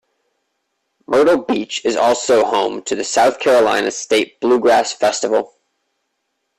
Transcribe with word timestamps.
Myrtle 1.05 1.43
Beach 1.43 1.85
is 1.85 1.95
also 1.95 2.43
home 2.43 2.81
to 2.85 2.95
the 2.95 3.03
South 3.03 3.37
Carolina 3.37 3.91
State 3.91 4.39
Bluegrass 4.39 4.91
Festival. 4.93 5.53